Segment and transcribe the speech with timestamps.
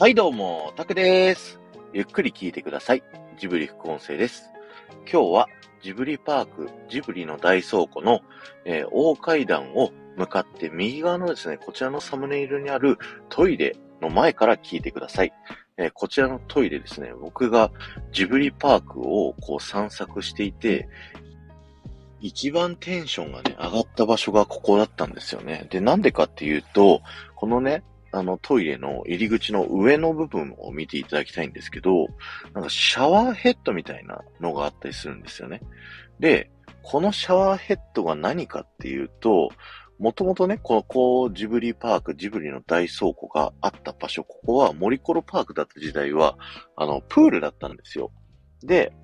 [0.00, 1.60] はいどうも、タクです。
[1.92, 3.02] ゆっくり聞いてください。
[3.38, 4.50] ジブリ副音声です。
[5.02, 5.46] 今日は
[5.82, 8.20] ジブリパーク、ジブリの大倉庫の、
[8.64, 12.96] えー、大階段を向かって右側のですね、こちらのサムネイルにある
[13.28, 15.34] トイレの前から聞いてください。
[15.76, 17.70] えー、こちらのトイレですね、僕が
[18.10, 20.88] ジブリパークをこう散策していて、
[22.22, 25.66] 一番テンションがね、上がった場所がここだったんですよね。
[25.68, 27.02] で、なんでかっていうと、
[27.34, 27.82] このね、
[28.12, 32.08] あのトイレの入り口の上の部分を見ていただきたいんですけど、
[32.54, 35.60] なんかシャワーヘッドみたいなのがあったりするんですよね。
[36.18, 36.50] で、
[36.82, 39.50] このシャワーヘッドが何かっていうと、
[39.98, 46.38] もともとね、このこうジブリパーク、ジブリの大倉庫があった場所、ここは森コロパークだった時代は、
[46.76, 48.10] あの、プールだったんですよ。
[48.62, 48.94] で、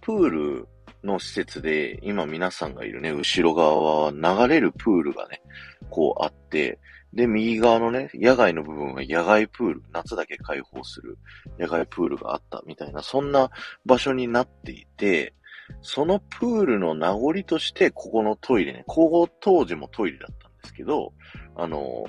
[0.00, 0.68] プール
[1.04, 5.42] の施設で、今皆さんがいるね、後ろ側は流れるプールがね、
[5.90, 6.78] こうあって、
[7.12, 11.18] で、右側のね、野外の部分は野外プール、夏だけ開放する
[11.58, 13.50] 野外プールがあったみたいな、そんな
[13.86, 15.34] 場所になっていて、
[15.82, 21.12] そのプールの名残として、ここのトイレね、高校当時もトイレだったんですけど、
[21.56, 22.06] あの、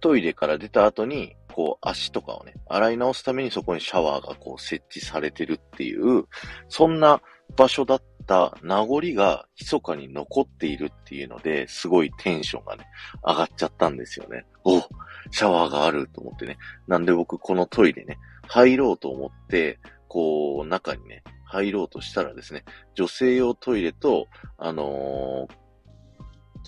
[0.00, 6.24] トイレから出た後に、こう足とかをね、洗い直すためにそこにシャワーがこう設置されてるっていう、
[6.68, 7.20] そんな
[7.56, 12.86] 場所だった名残が密かに残っているっていうので、すごいテンションがね、
[13.26, 14.44] 上がっちゃったんですよね。
[14.64, 14.80] お
[15.30, 16.58] シャワーがあると思ってね。
[16.86, 25.60] なんで僕このトイレね、入ろうと思って、こう、中にね、入ろうとしたらですね、女性用トイレと、あのー、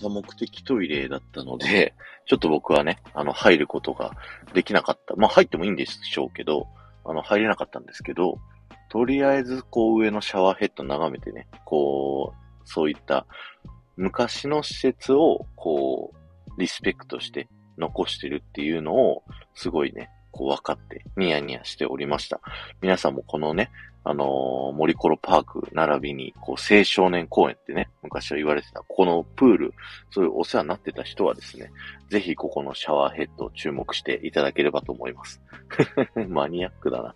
[0.01, 1.93] 多目的トイレだったので、
[2.25, 4.11] ちょっと僕はね、あの、入ることが
[4.53, 5.15] できなかった。
[5.15, 6.67] まあ、入ってもいいんでしょうけど、
[7.05, 8.39] あの、入れなかったんですけど、
[8.93, 13.25] とりあえず、こう上のシャワーヘッド眺めてね、こう、そういった
[13.97, 17.47] 昔の施設を、こう、リスペクトして
[17.79, 19.23] 残してるっていうのを、
[19.55, 22.39] すごいね、こう分かってニヤニヤしておりました。
[22.81, 23.71] 皆さんもこのね、
[24.03, 29.73] あのー、森コロパーク並びに、こう、青少年公園ってね、昔は言われてた、ここのプール、
[30.11, 31.71] そういうお世話になってた人はですね、
[32.09, 35.41] ぜひここのシャワーヘッドを注目していただければと思います。
[36.29, 37.15] マニアックだな。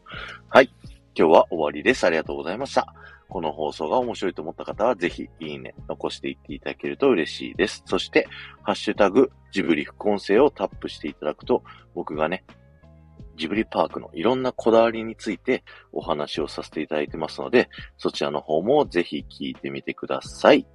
[0.50, 0.72] はい。
[1.18, 2.04] 今日は終わりです。
[2.04, 2.94] ありがとうございました。
[3.28, 7.82] この放送が面白いと思った方は、ぜひ、いいね、残していっていただけると嬉しいです。
[7.88, 8.28] そして、
[8.62, 11.64] ハッシュタグ、ジブリ副音声をタップしていただくと、
[11.96, 12.44] 僕がね、
[13.36, 17.68] ジブリパークのいろんなこだわりについてお話をさせていただいてますので、
[17.98, 20.68] そちらの方もぜひ聞いてみてください。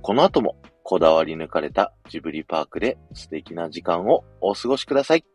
[0.00, 5.33] この後もこだわり抜かれたジブリパークで素敵な時間をお過ごしください。